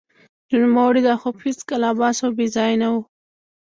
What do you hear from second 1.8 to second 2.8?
عبث او بې ځای